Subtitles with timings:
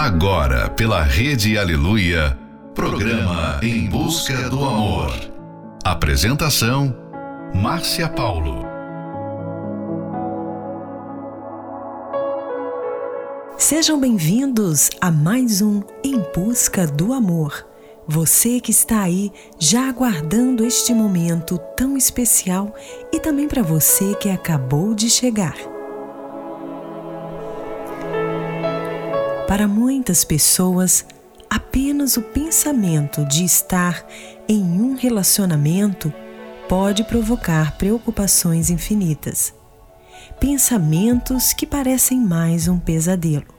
[0.00, 2.34] Agora, pela Rede Aleluia,
[2.74, 5.12] programa Em Busca do Amor.
[5.84, 6.96] Apresentação:
[7.54, 8.64] Márcia Paulo.
[13.58, 17.66] Sejam bem-vindos a mais um Em Busca do Amor.
[18.08, 22.74] Você que está aí já aguardando este momento tão especial
[23.12, 25.56] e também para você que acabou de chegar.
[29.50, 31.04] Para muitas pessoas,
[31.50, 34.06] apenas o pensamento de estar
[34.48, 36.14] em um relacionamento
[36.68, 39.52] pode provocar preocupações infinitas.
[40.38, 43.52] Pensamentos que parecem mais um pesadelo.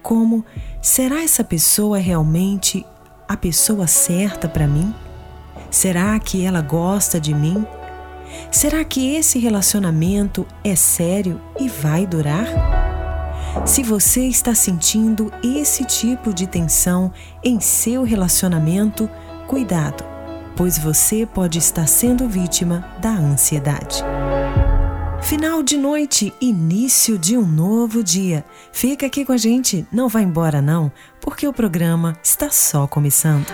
[0.00, 0.44] Como
[0.80, 2.86] será essa pessoa realmente
[3.26, 4.94] a pessoa certa para mim?
[5.72, 7.66] Será que ela gosta de mim?
[8.48, 12.93] Será que esse relacionamento é sério e vai durar?
[13.66, 17.10] Se você está sentindo esse tipo de tensão
[17.42, 19.08] em seu relacionamento,
[19.46, 20.04] cuidado,
[20.56, 24.02] pois você pode estar sendo vítima da ansiedade.
[25.22, 28.44] Final de noite, início de um novo dia.
[28.70, 33.46] Fica aqui com a gente, não vá embora não, porque o programa está só começando.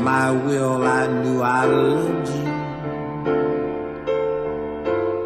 [0.00, 2.44] My will, I knew I loved you.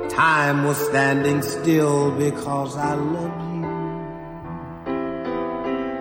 [0.09, 3.63] Time was standing still because I loved you.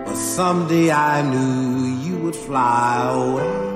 [0.04, 3.74] But someday I knew you would fly away.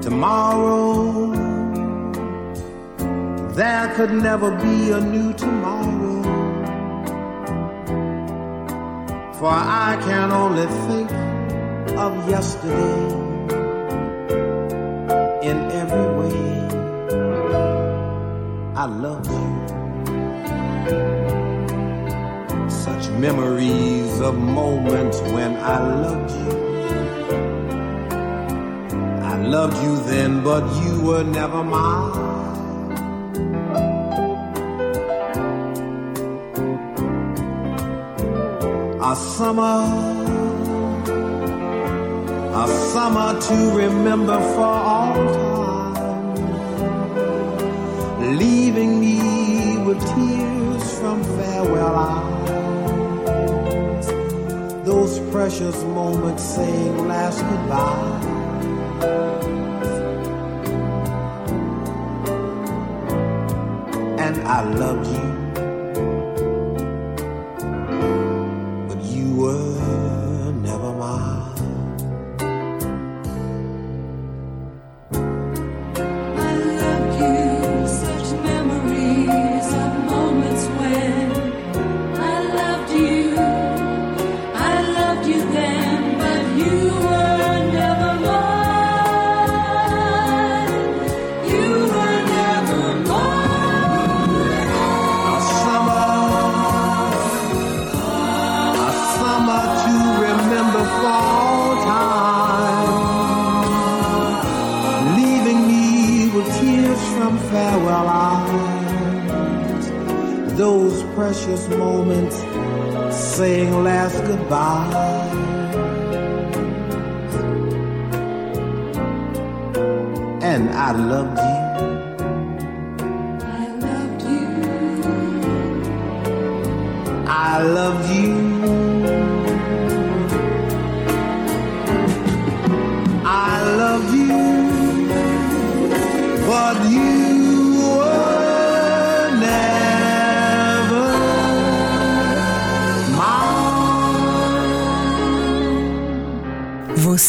[0.00, 1.32] Tomorrow,
[3.52, 5.57] there could never be a new tomorrow.
[9.38, 11.12] For I can only think
[11.96, 13.06] of yesterday
[15.48, 16.42] in every way.
[18.74, 19.48] I love you.
[22.68, 26.52] Such memories of moments when I loved you.
[29.22, 32.27] I loved you then, but you were never mine.
[39.10, 39.84] A summer,
[42.62, 46.34] a summer to remember for all time.
[48.38, 54.06] leaving me with tears from farewell eyes.
[54.84, 58.20] Those precious moments saying last goodbye.
[64.18, 65.37] And I loved you.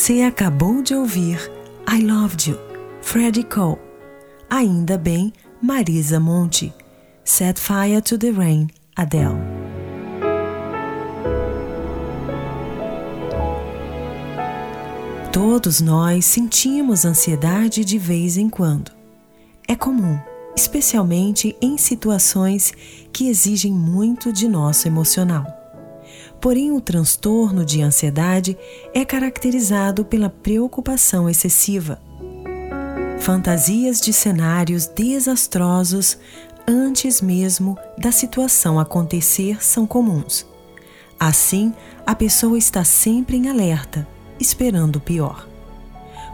[0.09, 1.51] Você acabou de ouvir
[1.87, 2.59] I Loved You,
[3.01, 3.88] Freddie Cole.
[4.49, 6.73] Ainda bem, Marisa Monte.
[7.23, 9.37] Set Fire to the Rain, Adele.
[15.31, 18.91] Todos nós sentimos ansiedade de vez em quando.
[19.67, 20.17] É comum,
[20.55, 22.73] especialmente em situações
[23.13, 25.45] que exigem muito de nosso emocional.
[26.41, 28.57] Porém, o transtorno de ansiedade
[28.95, 32.01] é caracterizado pela preocupação excessiva.
[33.19, 36.17] Fantasias de cenários desastrosos
[36.67, 40.45] antes mesmo da situação acontecer são comuns.
[41.19, 41.73] Assim,
[42.05, 44.07] a pessoa está sempre em alerta,
[44.39, 45.47] esperando o pior.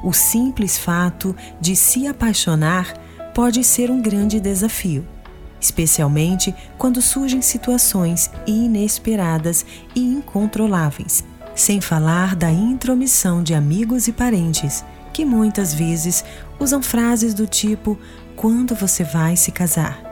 [0.04, 2.94] O simples fato de se apaixonar
[3.34, 5.06] pode ser um grande desafio
[5.66, 9.66] especialmente quando surgem situações inesperadas
[9.96, 11.24] e incontroláveis,
[11.56, 16.24] sem falar da intromissão de amigos e parentes, que muitas vezes
[16.60, 17.98] usam frases do tipo:
[18.36, 20.06] Quando você vai se casar?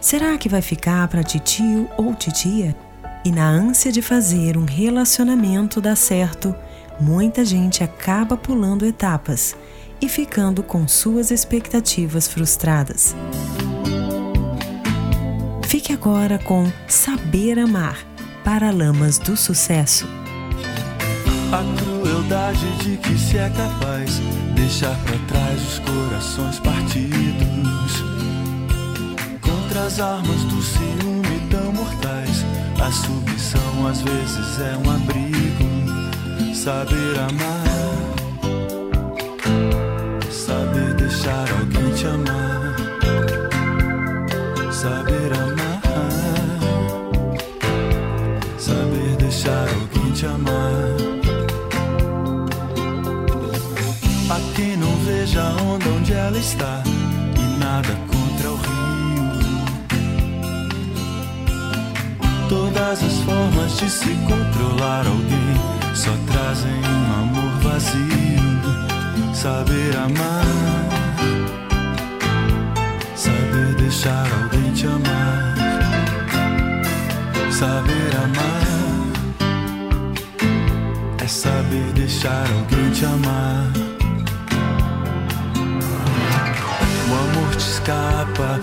[0.00, 2.76] Será que vai ficar para titio ou titia?
[3.24, 6.54] E na ânsia de fazer um relacionamento dar certo,
[6.98, 9.54] muita gente acaba pulando etapas
[10.00, 13.14] e ficando com suas expectativas frustradas.
[15.66, 17.98] Fique agora com Saber Amar,
[18.42, 20.19] Paralamas do Sucesso.
[21.52, 24.20] A crueldade de que se é capaz
[24.54, 28.04] deixar para trás os corações partidos.
[29.40, 32.44] Contra as armas do ciúme tão mortais,
[32.80, 36.54] a submissão às vezes é um abrigo.
[36.54, 37.66] Saber amar,
[40.30, 42.76] saber deixar alguém te amar,
[44.72, 45.60] saber amar.
[49.30, 50.49] deixar alguém te amar.
[56.40, 56.82] Está
[57.36, 59.30] e nada contra o rio.
[62.48, 65.54] Todas as formas de se controlar alguém
[65.94, 68.40] só trazem um amor vazio.
[69.34, 70.44] Saber amar,
[73.14, 75.54] saber deixar alguém te amar,
[77.50, 78.70] saber amar
[81.26, 83.89] saber deixar alguém te amar.
[87.80, 88.60] Escapa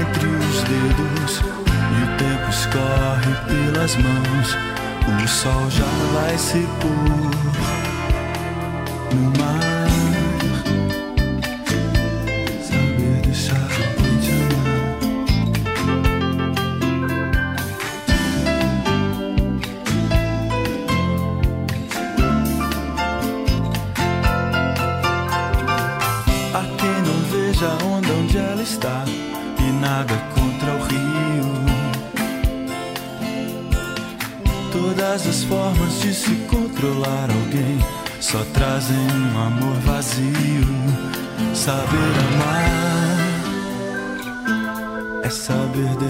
[0.00, 4.56] entre os dedos e o tempo escorre pelas mãos.
[5.06, 7.30] O sol já vai se pôr
[9.14, 9.57] no mar.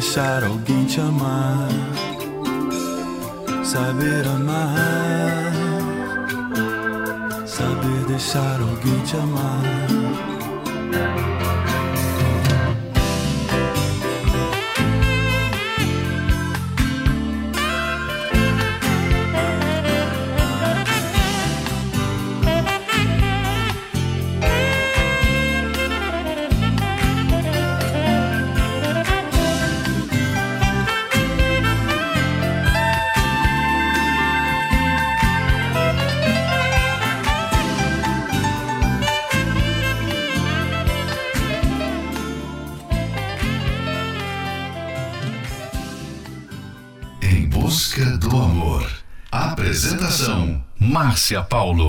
[0.08, 1.68] Deixar alguém te amar,
[3.62, 5.52] saber amar,
[7.46, 9.98] saber deixar alguém te amar.
[51.18, 51.88] Márcia Paulo.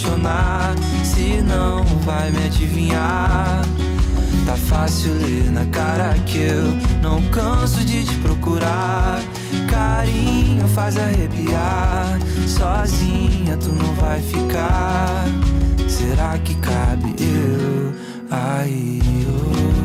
[0.00, 3.62] Apaixonar, se não vai me adivinhar.
[4.46, 6.64] Tá fácil ler na cara que eu
[7.02, 9.20] não canso de te procurar.
[9.70, 12.18] Carinho faz arrepiar.
[12.46, 15.24] Sozinha tu não vai ficar.
[15.88, 17.92] Será que cabe eu
[18.30, 19.00] aí?
[19.28, 19.79] Oh,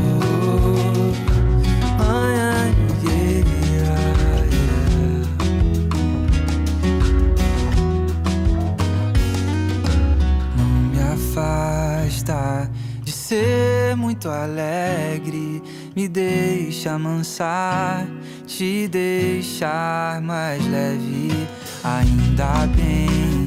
[11.36, 12.70] afasta
[13.04, 15.62] de ser muito alegre,
[15.96, 18.08] me deixa amansar,
[18.48, 21.48] te deixar mais leve.
[21.84, 23.46] Ainda bem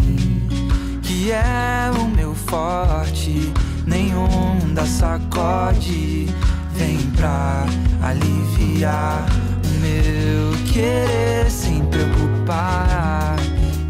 [1.03, 3.53] que é o meu forte,
[3.87, 6.27] nenhum da sacode
[6.74, 7.64] vem pra
[8.03, 9.27] aliviar
[9.64, 13.37] o meu querer sem preocupar,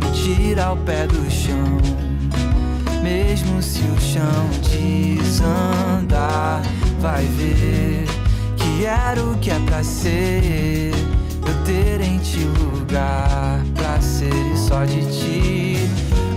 [0.00, 2.08] me tira o pé do chão.
[3.09, 6.61] Mesmo se o chão desandar,
[7.01, 8.05] vai ver
[8.55, 10.92] que era o que é pra ser.
[11.47, 15.88] Eu ter em ti lugar pra ser e só de ti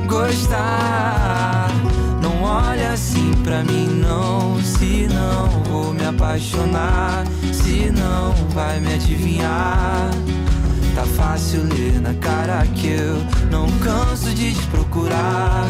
[0.07, 1.67] gostar.
[2.21, 4.57] Não olha assim pra mim, não.
[4.63, 10.09] Se não vou me apaixonar, se não vai me adivinhar.
[10.95, 13.15] Tá fácil ler na cara que eu
[13.49, 15.65] não canso de te procurar.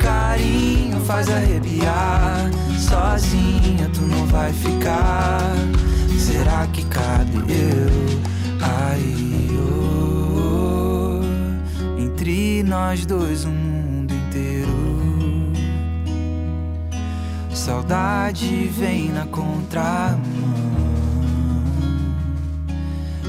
[0.00, 2.50] Carinho faz arrepiar.
[2.78, 5.40] Sozinha tu não vai ficar.
[6.18, 9.48] Será que cabe eu aí?
[9.56, 11.20] oh,
[12.00, 15.52] entre nós dois, um mundo inteiro.
[17.52, 20.63] Saudade vem na contramão.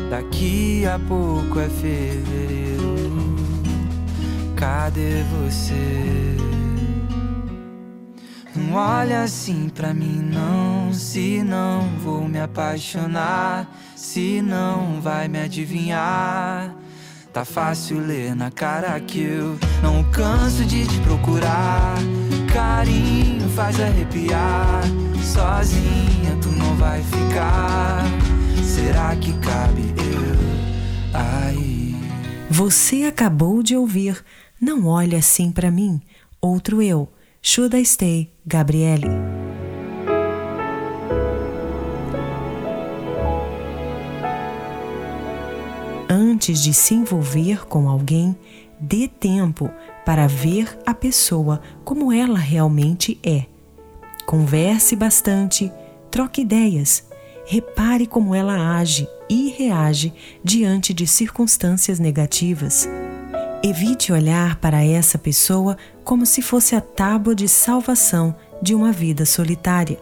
[0.10, 3.36] Daqui a pouco é fevereiro.
[4.56, 6.38] Cadê você?
[8.56, 10.94] Não olha assim pra mim, não.
[10.94, 16.74] Se não vou me apaixonar, se não vai me adivinhar.
[17.34, 21.96] Tá fácil ler na cara que eu não canso de te procurar.
[22.54, 24.84] Carinho faz arrepiar.
[25.22, 28.35] Sozinha tu não vai ficar.
[28.76, 31.96] Será que cabe eu aí?
[32.52, 34.22] Você acabou de ouvir
[34.60, 36.02] Não Olhe Assim Pra Mim,
[36.42, 37.08] Outro Eu,
[37.42, 39.08] Should I Stay, Gabriele.
[46.10, 48.36] Antes de se envolver com alguém,
[48.78, 49.72] dê tempo
[50.06, 53.46] para ver a pessoa como ela realmente é.
[54.26, 55.72] Converse bastante,
[56.12, 57.05] troque ideias,
[57.46, 62.90] repare como ela age e reage diante de circunstâncias negativas.
[63.64, 69.26] Evite olhar para essa pessoa como se fosse a tábua de salvação de uma vida
[69.26, 70.00] solitária.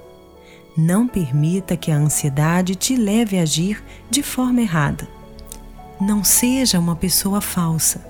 [0.78, 5.08] Não permita que a ansiedade te leve a agir de forma errada.
[6.02, 8.04] Não seja uma pessoa falsa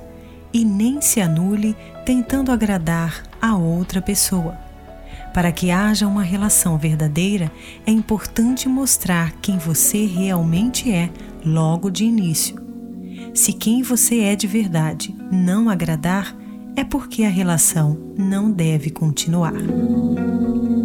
[0.54, 4.63] e nem se anule tentando agradar a outra pessoa.
[5.34, 7.52] Para que haja uma relação verdadeira,
[7.88, 11.10] é importante mostrar quem você realmente é
[11.44, 12.56] logo de início.
[13.34, 16.36] Se quem você é de verdade não agradar,
[16.76, 19.54] é porque a relação não deve continuar.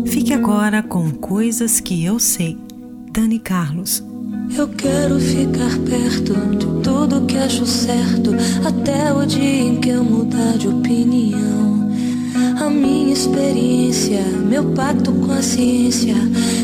[0.07, 2.57] Fique agora com Coisas que Eu Sei,
[3.13, 4.03] Dani Carlos.
[4.57, 8.31] Eu quero ficar perto de tudo que acho certo,
[8.67, 11.78] até o dia em que eu mudar de opinião.
[12.71, 16.15] Minha experiência, meu pacto com a ciência,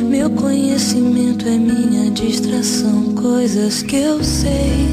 [0.08, 3.14] meu conhecimento é minha distração.
[3.14, 4.88] Coisas que eu sei,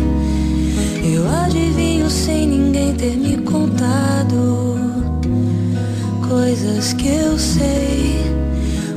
[1.14, 4.78] eu adivinho sem ninguém ter me contado.
[6.28, 8.22] Coisas que eu sei.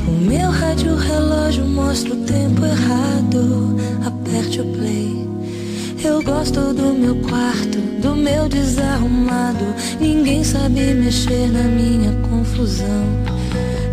[0.07, 3.77] O meu rádio relógio mostra o tempo errado.
[4.07, 5.24] Aperte o play.
[6.05, 9.65] Eu gosto do meu quarto, do meu desarrumado.
[9.99, 13.07] Ninguém sabe mexer na minha confusão.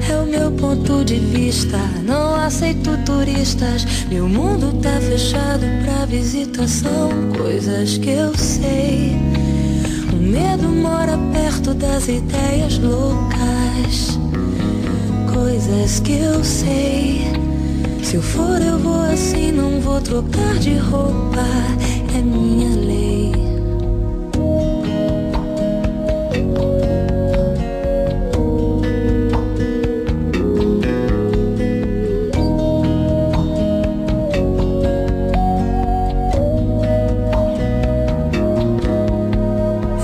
[0.09, 3.85] É o meu ponto de vista, não aceito turistas.
[4.09, 7.09] Meu mundo tá fechado pra visitação.
[7.37, 9.15] Coisas que eu sei.
[10.11, 14.19] O medo mora perto das ideias loucas.
[15.33, 17.21] Coisas que eu sei.
[18.03, 21.47] Se eu for, eu vou assim, não vou trocar de roupa.
[22.13, 23.31] É minha lei.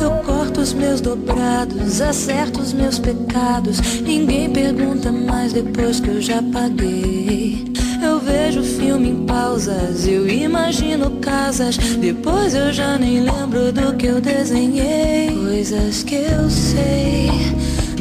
[0.02, 3.80] Eu corto os meus dobrados, acerto os meus pecados.
[4.02, 7.65] Ninguém pergunta mais depois que eu já paguei.
[8.02, 11.78] Eu vejo filme em pausas, eu imagino casas.
[11.78, 15.30] Depois eu já nem lembro do que eu desenhei.
[15.36, 17.30] Coisas que eu sei.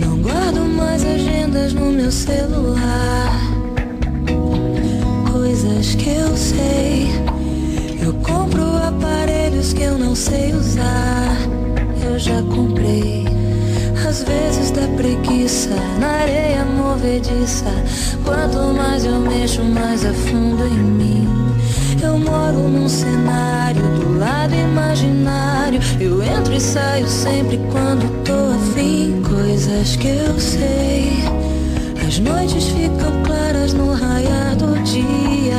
[0.00, 3.32] Não guardo mais agendas no meu celular.
[5.32, 7.08] Coisas que eu sei.
[8.00, 11.36] Eu compro aparelhos que eu não sei usar.
[12.08, 13.26] Eu já comprei.
[14.08, 17.72] Às vezes dá preguiça na areia movediça.
[18.24, 21.15] Quanto mais eu mexo, mais afundo em mim.
[22.26, 25.80] Moro num cenário do lado imaginário.
[26.00, 29.22] Eu entro e saio sempre quando tô afim.
[29.22, 31.12] Coisas que eu sei.
[32.06, 35.56] As noites ficam claras no raiar do dia.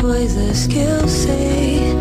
[0.00, 1.96] Coisas que eu sei.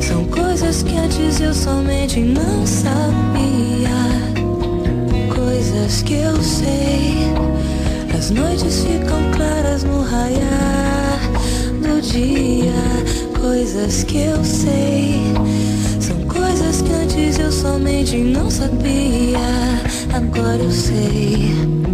[0.00, 3.96] São coisas que antes eu somente não sabia.
[5.34, 7.32] Coisas que eu sei.
[8.16, 10.96] As noites ficam claras no raiar
[11.86, 12.72] do dia.
[13.40, 15.20] Coisas que eu sei.
[16.00, 19.38] São coisas que antes eu somente não sabia.
[20.12, 21.85] Agora eu sei.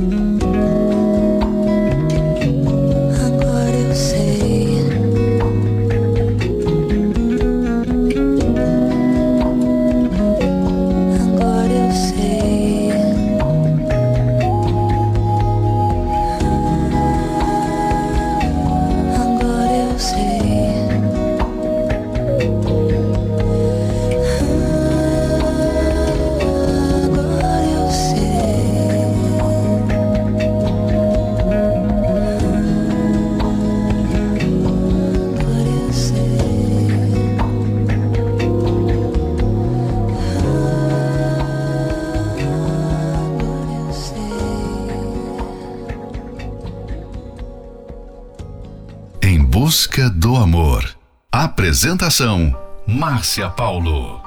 [51.72, 52.54] Apresentação:
[52.86, 54.20] Márcia Paulo.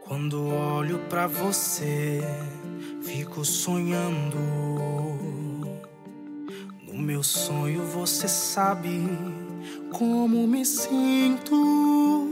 [0.00, 2.22] Quando olho pra você,
[3.02, 4.38] fico sonhando.
[6.88, 9.06] No meu sonho você sabe
[9.92, 12.29] como me sinto.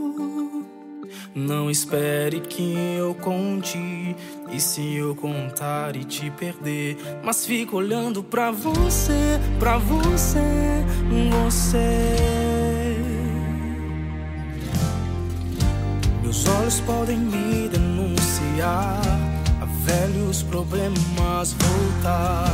[1.39, 4.13] Não espere que eu conte.
[4.51, 6.97] E se eu contar e te perder?
[7.23, 10.83] Mas fico olhando pra você, pra você,
[11.45, 12.17] você.
[16.21, 19.01] Meus olhos podem me denunciar
[19.61, 22.51] a velhos problemas voltar.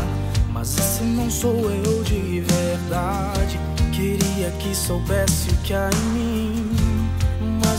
[0.53, 3.59] Mas esse não sou eu de verdade.
[3.91, 6.74] Queria que soubesse o que há em mim.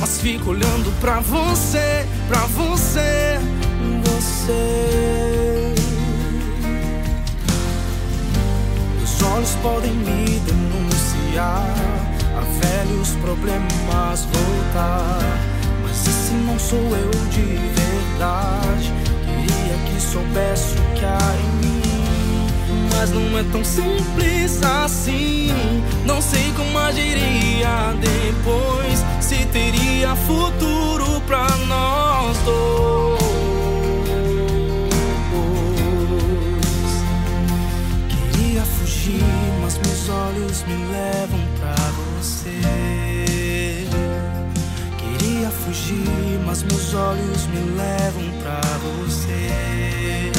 [0.00, 3.38] mas fico olhando pra você, pra você,
[4.02, 5.74] você.
[9.04, 11.66] Os olhos podem me denunciar
[12.34, 15.18] a velhos problemas voltar.
[15.82, 18.92] Mas esse não sou eu de verdade.
[19.26, 21.82] Queria que soubesse o que há em mim.
[22.96, 25.50] Mas não é tão simples assim.
[26.06, 33.20] Não sei como agiria depois se teria futuro pra nós dois.
[38.08, 39.22] Queria fugir,
[39.62, 41.76] mas meus olhos me levam pra
[42.18, 43.86] você.
[44.98, 50.29] Queria fugir, mas meus olhos me levam pra você.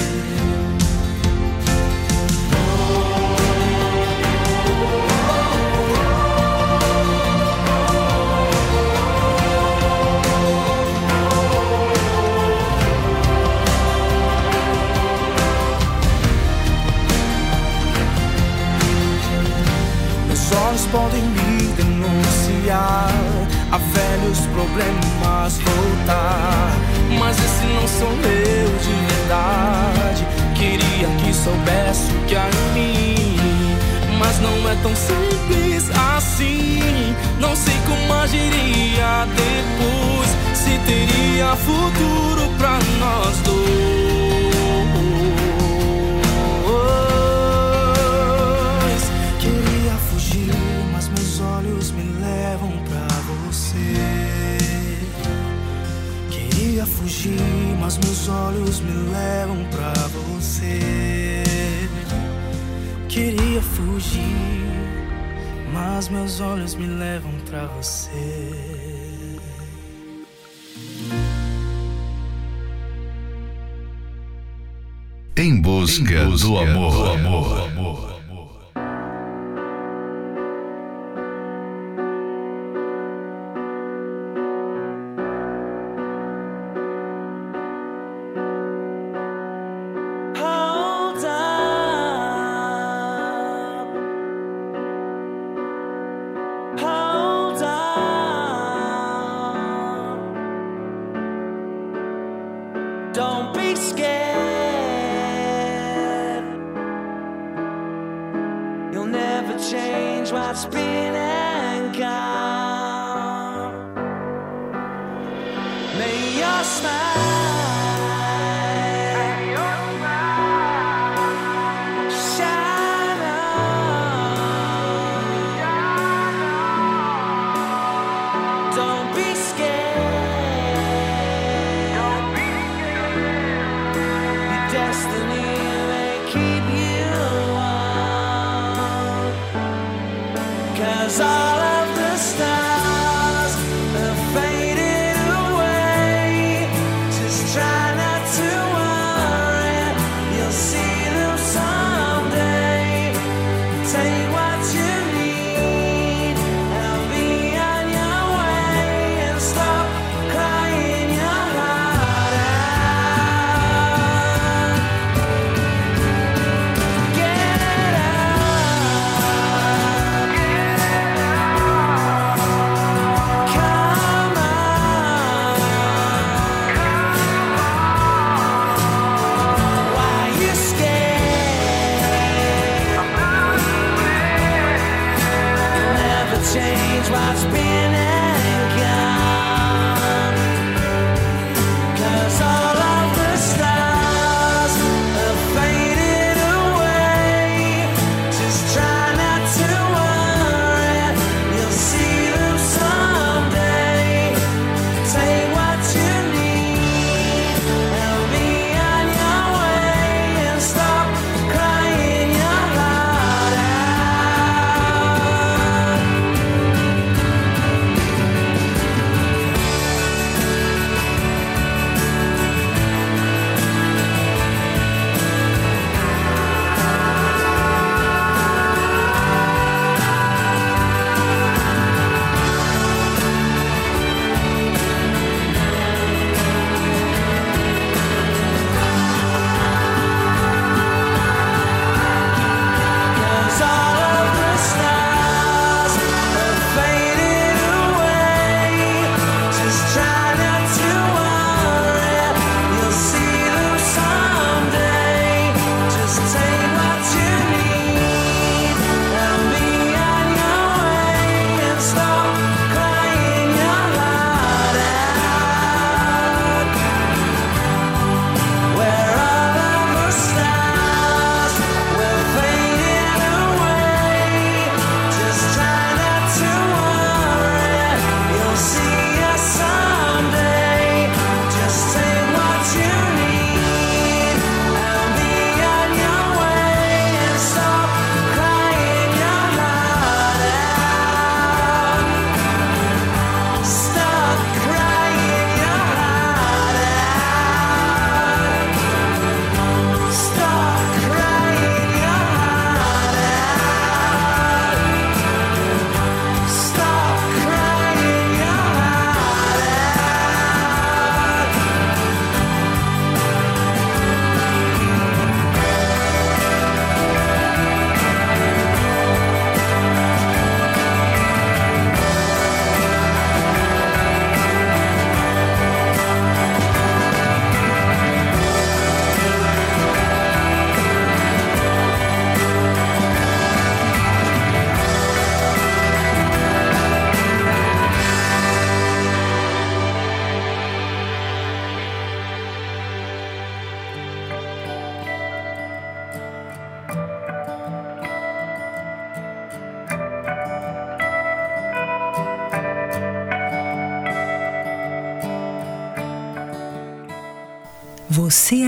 [116.02, 117.51] may your smile.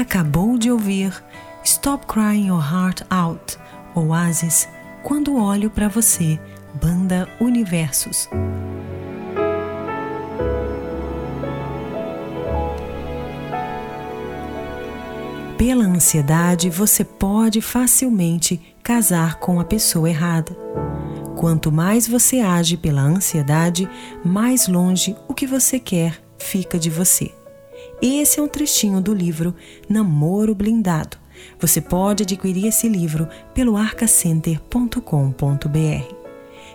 [0.02, 1.24] Acabou de ouvir
[1.64, 3.58] Stop Crying Your Heart Out,
[3.96, 4.68] Oasis,
[5.04, 6.38] Quando Olho para Você,
[6.82, 8.28] Banda Universos.
[15.58, 20.54] Pela ansiedade, você pode facilmente casar com a pessoa errada.
[21.38, 23.90] Quanto mais você age pela ansiedade,
[24.26, 27.43] mais longe o que você quer fica de você.
[28.06, 29.56] Esse é um trechinho do livro
[29.88, 31.16] Namoro Blindado.
[31.58, 36.14] Você pode adquirir esse livro pelo arcacenter.com.br.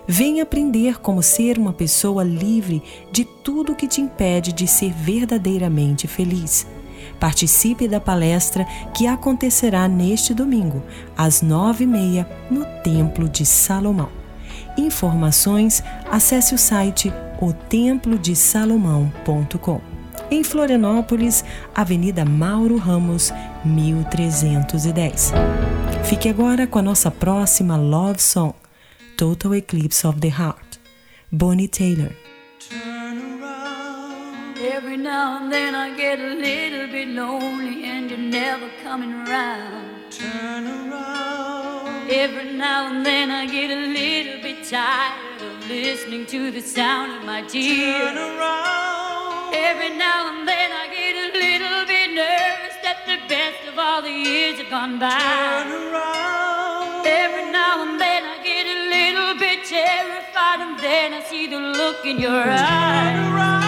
[0.07, 6.09] Venha aprender como ser uma pessoa livre de tudo que te impede de ser verdadeiramente
[6.09, 6.67] feliz.
[7.21, 8.65] Participe da palestra
[8.97, 10.83] que acontecerá neste domingo,
[11.15, 14.09] às nove e meia, no Templo de Salomão.
[14.79, 19.98] Informações, acesse o site otemplodesalomão.com.
[20.31, 21.43] Em Florianópolis,
[21.75, 23.33] Avenida Mauro Ramos,
[23.65, 25.33] 1310.
[26.05, 28.53] Fique agora com a nossa próxima love song,
[29.17, 30.79] Total Eclipse of the Heart,
[31.33, 32.15] Bonnie Taylor.
[34.61, 40.11] Every now and then I get a little bit lonely and you're never coming around.
[40.11, 42.11] Turn around.
[42.11, 47.19] Every now and then I get a little bit tired of listening to the sound
[47.19, 48.15] of my tears.
[48.15, 49.38] Turn around.
[49.53, 54.03] Every now and then I get a little bit nervous that the best of all
[54.03, 55.09] the years have gone by.
[55.09, 57.07] Turn around.
[57.07, 61.59] Every now and then I get a little bit terrified and then I see the
[61.59, 63.68] look in your eyes.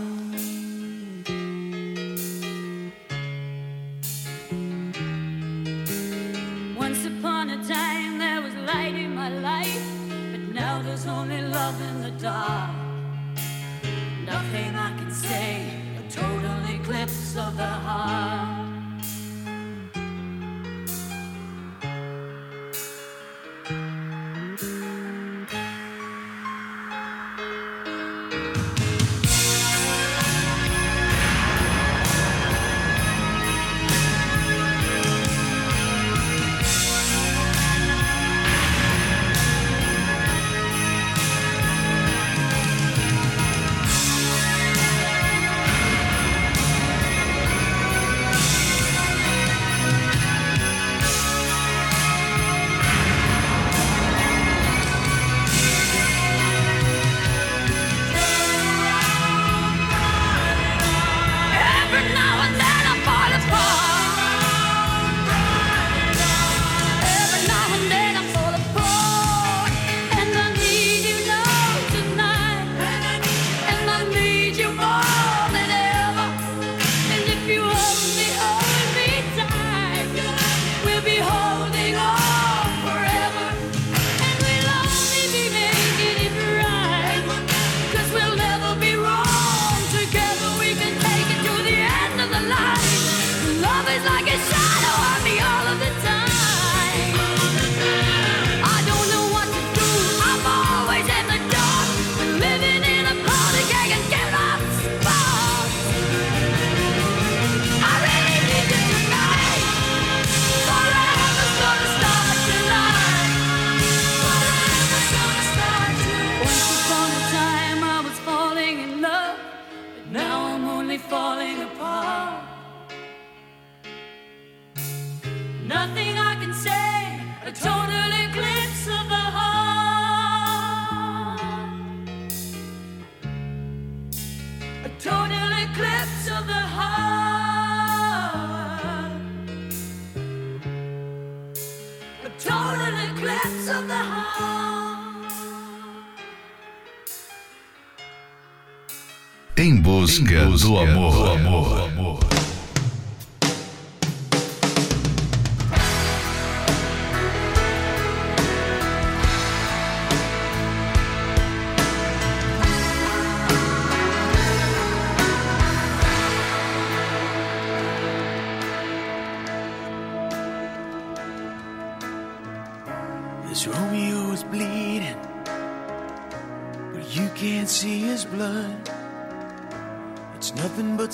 [150.19, 151.13] Em busca, do amor.
[151.13, 151.30] Do amor.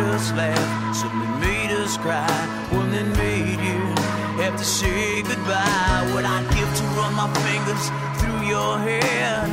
[0.00, 2.26] made us laugh, something made us cry,
[2.70, 3.80] one that made you
[4.42, 6.10] have to say goodbye.
[6.14, 7.84] What I'd give to run my fingers
[8.18, 9.44] through your hair,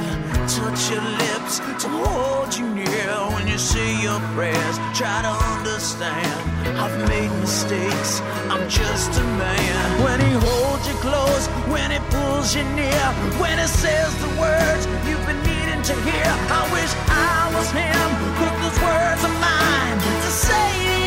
[0.48, 4.78] touch your lips, to hold you near when you say your prayers.
[4.96, 10.04] Try to understand, I've made mistakes, I'm just a man.
[10.04, 13.06] When he holds you close, when he pulls you near,
[13.44, 16.30] when he says the words you've been needing to hear.
[16.60, 18.08] I wish I was him,
[18.40, 21.07] but those words are mine to say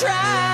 [0.00, 0.47] try,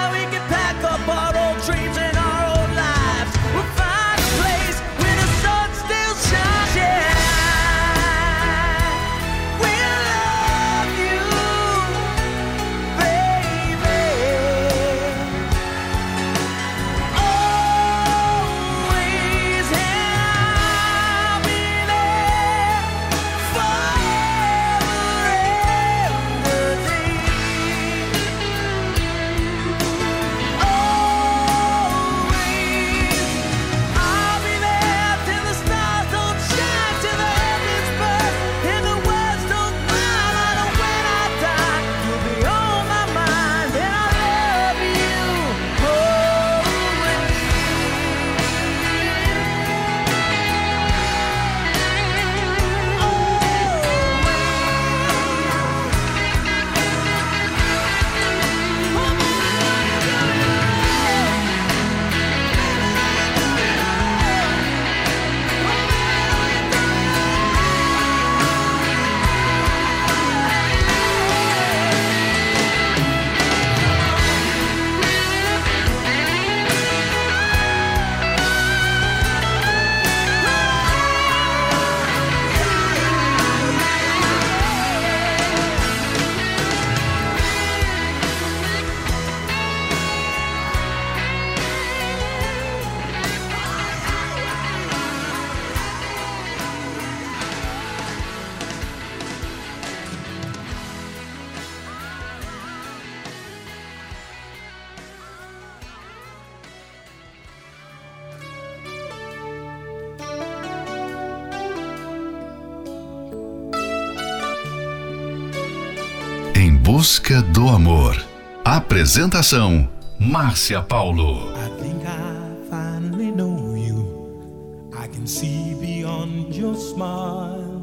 [116.94, 118.24] busca do amor.
[118.64, 121.52] Apresentação: Márcia Paulo.
[121.56, 124.90] I think I finally know you.
[124.96, 127.82] I can see beyond your smile.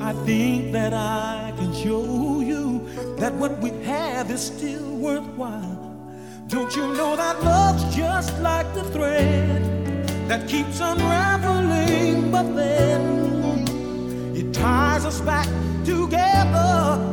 [0.00, 5.92] I think that I can show you that what we have is still worthwhile.
[6.48, 9.62] Don't you know that love's just like the thread
[10.28, 13.66] that keeps unraveling, but then
[14.34, 15.46] it ties us back
[15.84, 17.03] together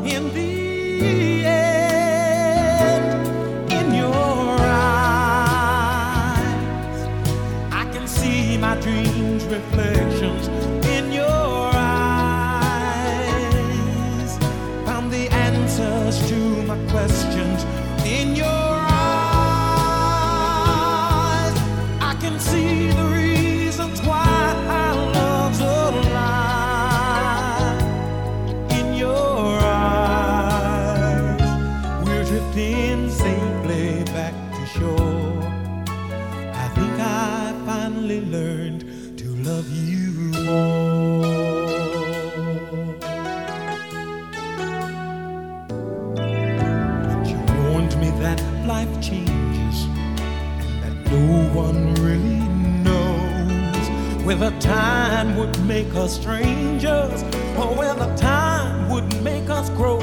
[54.61, 57.23] time would make us strangers
[57.57, 59.99] or whether time would make us grow.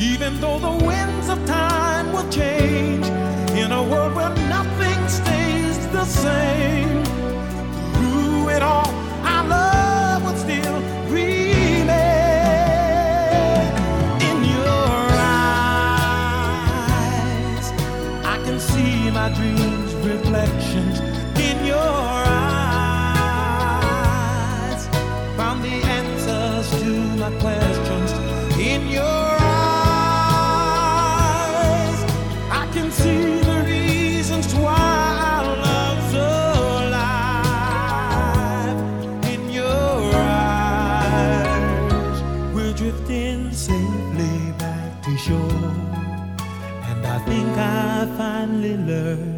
[0.00, 3.06] Even though the winds of time will change
[3.56, 7.04] in a world where nothing stays the same,
[7.94, 8.90] through it all,
[9.24, 11.86] our love would still remain.
[14.28, 15.08] In your
[16.08, 17.66] eyes,
[18.24, 21.11] I can see my dreams' reflections.
[48.62, 49.31] Finally learned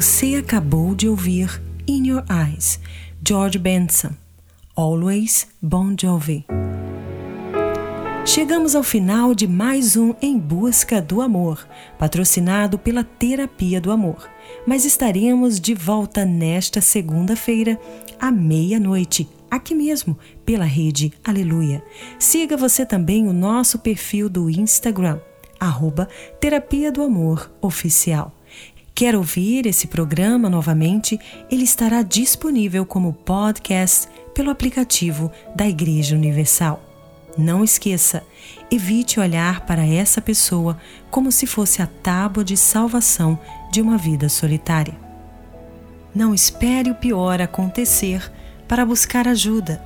[0.00, 2.78] Você acabou de ouvir In Your Eyes,
[3.26, 4.10] George Benson,
[4.76, 6.46] Always Bon Jovi.
[8.24, 11.66] Chegamos ao final de mais um Em Busca do Amor,
[11.98, 14.30] patrocinado pela Terapia do Amor.
[14.64, 17.76] Mas estaremos de volta nesta segunda-feira,
[18.20, 21.82] à meia-noite, aqui mesmo, pela rede Aleluia.
[22.20, 25.18] Siga você também o nosso perfil do Instagram,
[25.58, 26.08] arroba
[26.40, 28.37] Terapia do Amor Oficial.
[28.98, 31.20] Quer ouvir esse programa novamente?
[31.48, 36.82] Ele estará disponível como podcast pelo aplicativo da Igreja Universal.
[37.38, 38.24] Não esqueça,
[38.68, 40.76] evite olhar para essa pessoa
[41.12, 43.38] como se fosse a tábua de salvação
[43.70, 44.98] de uma vida solitária.
[46.12, 48.28] Não espere o pior acontecer
[48.66, 49.80] para buscar ajuda.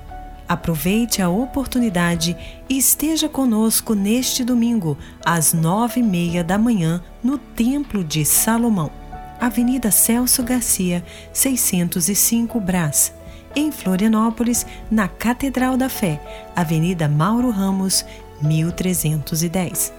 [0.48, 2.34] Aproveite a oportunidade
[2.66, 9.01] e esteja conosco neste domingo, às nove e meia da manhã, no Templo de Salomão,
[9.42, 13.12] Avenida Celso Garcia, 605 Brás
[13.54, 16.20] em Florianópolis, na Catedral da Fé,
[16.54, 18.04] Avenida Mauro Ramos,
[18.40, 19.92] 1310.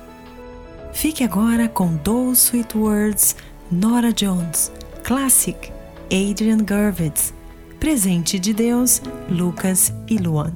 [0.91, 3.35] Fique agora com Those Sweet Words,
[3.71, 4.71] Nora Jones,
[5.03, 5.71] Classic,
[6.05, 7.33] Adrian Gervitz,
[7.79, 10.53] Presente de Deus, Lucas e Luan.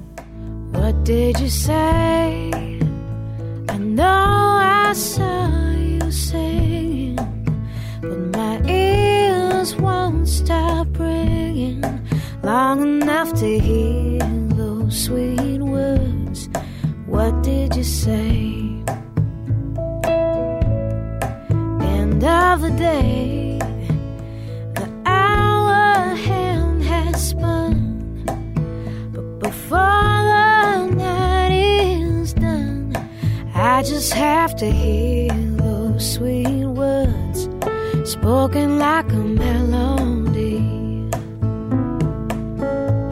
[0.73, 2.49] What did you say?
[3.69, 6.66] I know I saw you singing,
[9.67, 11.81] ears won't stop ringing
[12.43, 14.19] long enough to hear
[14.55, 16.49] those sweet words.
[17.05, 18.83] What did you say?
[21.81, 23.59] End of the day,
[24.75, 28.23] the hour hand has spun,
[29.13, 32.95] but before the night is done,
[33.53, 37.26] I just have to hear those sweet words
[38.07, 40.59] spoken like a melody.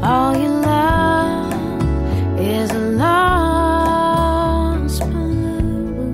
[0.01, 6.13] All you love is a lost balloon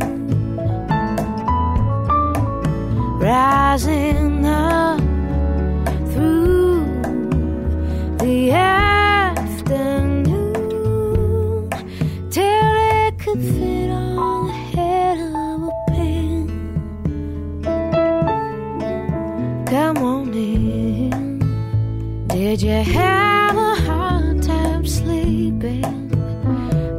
[3.20, 4.91] rising up
[19.72, 21.40] Come on in.
[22.28, 26.10] Did you have a hard time sleeping?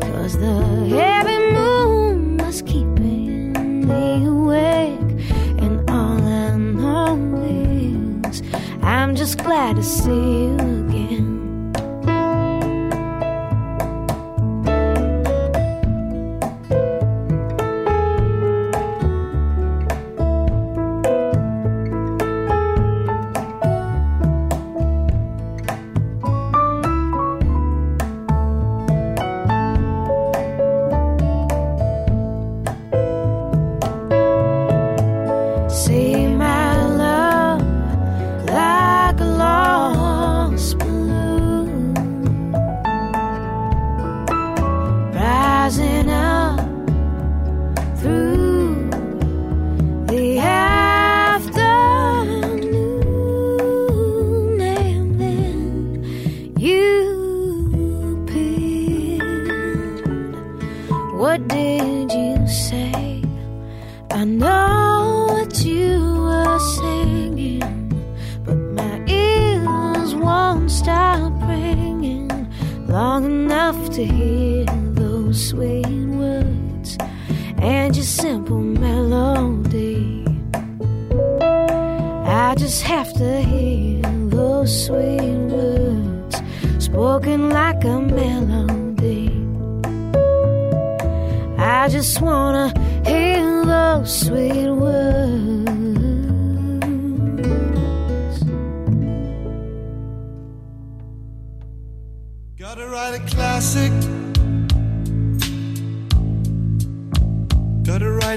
[0.00, 3.52] Cause the heavy moon was keeping
[3.86, 5.20] me awake.
[5.60, 7.42] And all I know
[8.24, 8.42] is
[8.80, 10.61] I'm just glad to see you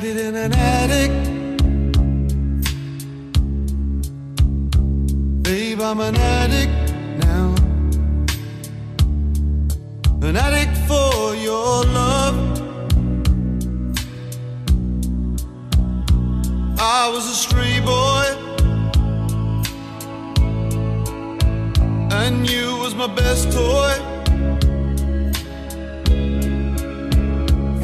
[0.03, 1.09] It in an attic.
[5.41, 7.55] Babe, I'm an addict now.
[10.21, 12.35] An addict for your love.
[16.77, 18.25] I was a stray boy.
[22.11, 23.93] And you was my best toy.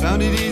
[0.02, 0.51] Found it easy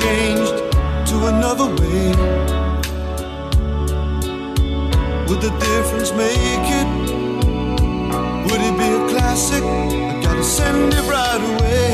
[0.00, 0.56] changed
[1.10, 2.06] to another way,
[5.26, 6.88] would the difference make it?
[8.46, 9.62] Would it be a classic?
[9.62, 11.90] I gotta send it right away.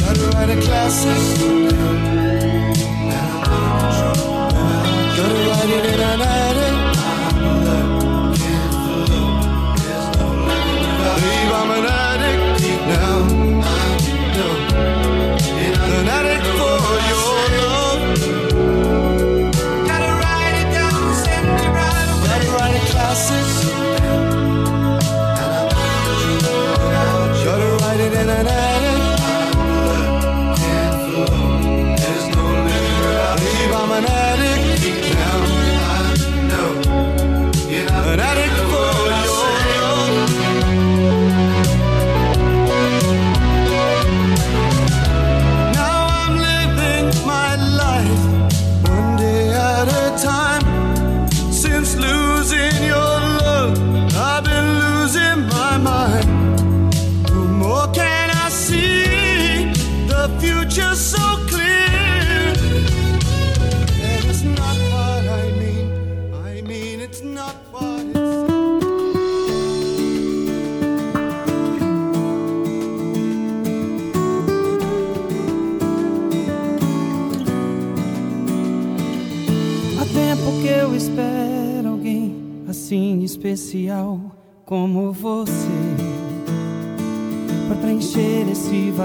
[0.00, 1.61] Gotta write a classic.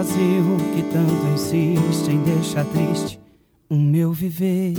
[0.07, 3.19] Vazio que tanto insiste em deixar triste
[3.69, 4.73] o meu viver.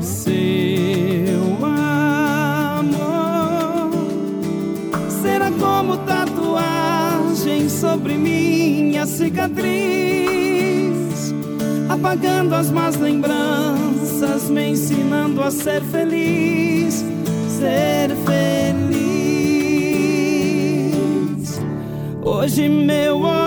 [0.00, 2.82] Seu amor
[5.22, 9.74] será como tatuagem sobre minha cicatriz,
[11.88, 17.04] apagando as más lembranças, me ensinando a ser feliz,
[17.58, 18.13] ser
[22.24, 23.43] Hoje meu horizonte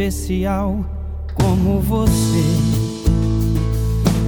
[0.00, 0.82] especial
[1.34, 2.44] como você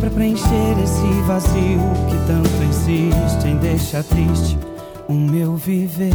[0.00, 4.58] Pra preencher esse vazio que tanto insiste em deixar triste
[5.08, 6.12] o meu viver.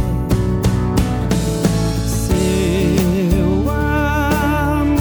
[2.06, 4.98] Seu amor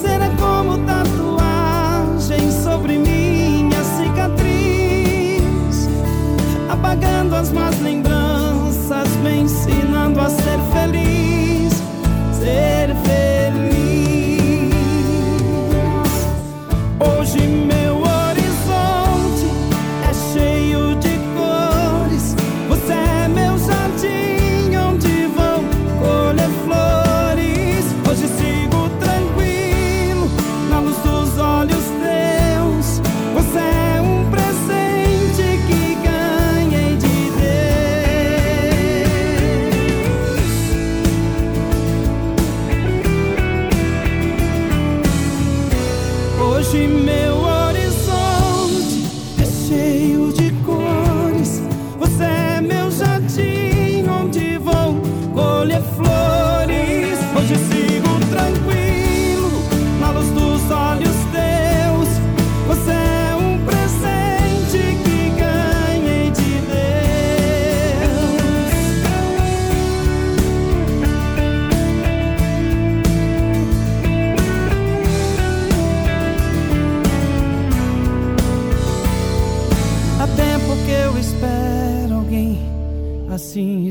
[0.00, 5.42] será como tatuagem sobre minha cicatriz
[6.70, 8.11] apagando as más lembranças,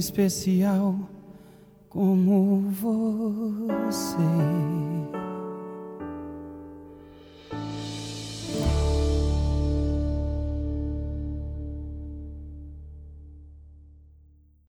[0.02, 1.01] especial